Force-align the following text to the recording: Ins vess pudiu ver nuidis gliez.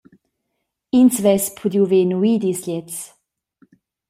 Ins 0.99 1.17
vess 1.23 1.45
pudiu 1.57 1.83
ver 1.91 2.05
nuidis 2.09 2.59
gliez. 2.65 2.95